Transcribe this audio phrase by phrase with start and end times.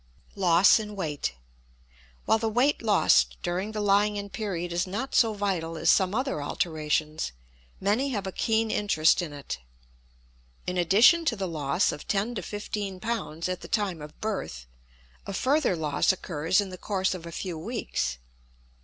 [0.35, 1.35] Loss in Weight.
[2.25, 6.15] While the weight lost during the lying in period is not so vital as some
[6.15, 7.31] other alterations,
[7.79, 9.59] many have a keen interest in it.
[10.65, 14.65] In addition to the loss of ten to fifteen pounds at the time of birth,
[15.27, 18.17] a further loss occurs in the course of a few weeks.